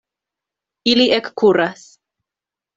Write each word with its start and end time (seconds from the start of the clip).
Ili 0.93 1.05
ekkuras. 1.19 1.87